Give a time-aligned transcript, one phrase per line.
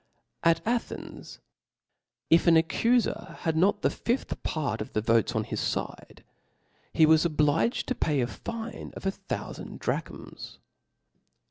[0.41, 1.37] At Athens,
[2.31, 6.23] if an accufcr had not the fifth part of the ^ votes on his fide,
[6.91, 10.57] he was obliged to pay a fine of a thoufand drachms.